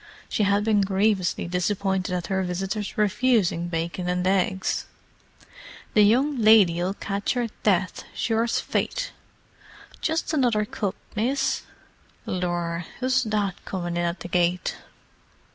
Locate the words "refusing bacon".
2.97-4.09